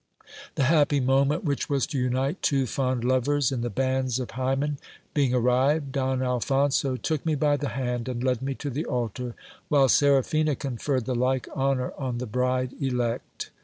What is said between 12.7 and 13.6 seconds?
elect.